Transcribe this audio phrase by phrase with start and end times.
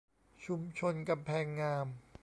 [0.45, 1.87] ชุมชนกำแพงงาม